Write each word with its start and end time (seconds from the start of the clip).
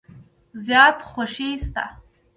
زیاته 0.65 1.05
خوشي 1.11 1.49
شته. 1.63 1.83